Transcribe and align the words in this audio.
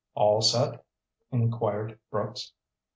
"All 0.15 0.41
set?" 0.41 0.83
inquired 1.31 1.99
Brooks. 2.09 2.53